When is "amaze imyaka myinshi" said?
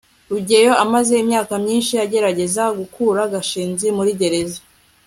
0.83-1.93